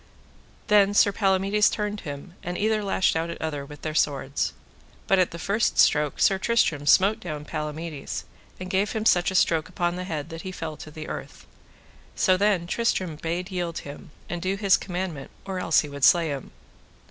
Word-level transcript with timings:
Then 0.65 0.95
Sir 0.95 1.11
Palamides 1.11 1.69
turned 1.69 1.99
him, 2.01 2.33
and 2.41 2.57
either 2.57 2.83
lashed 2.83 3.15
at 3.15 3.39
other 3.39 3.63
with 3.63 3.83
their 3.83 3.93
swords. 3.93 4.51
But 5.05 5.19
at 5.19 5.29
the 5.29 5.37
first 5.37 5.77
stroke 5.77 6.19
Sir 6.19 6.39
Tristram 6.39 6.87
smote 6.87 7.19
down 7.19 7.45
Palamides, 7.45 8.25
and 8.59 8.67
gave 8.67 8.93
him 8.93 9.05
such 9.05 9.29
a 9.29 9.35
stroke 9.35 9.69
upon 9.69 9.97
the 9.97 10.03
head 10.05 10.29
that 10.29 10.41
he 10.41 10.51
fell 10.51 10.75
to 10.77 10.89
the 10.89 11.07
earth. 11.07 11.45
So 12.15 12.35
then 12.35 12.65
Tristram 12.65 13.15
bade 13.17 13.51
yield 13.51 13.77
him, 13.85 14.09
and 14.27 14.41
do 14.41 14.55
his 14.55 14.75
commandment, 14.75 15.29
or 15.45 15.59
else 15.59 15.81
he 15.81 15.89
would 15.89 16.03
slay 16.03 16.29
him. 16.29 16.49